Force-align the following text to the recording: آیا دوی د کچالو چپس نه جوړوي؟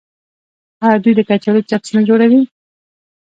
آیا 0.85 0.97
دوی 1.03 1.13
د 1.15 1.21
کچالو 1.29 1.65
چپس 1.69 1.89
نه 1.95 2.01
جوړوي؟ 2.09 2.41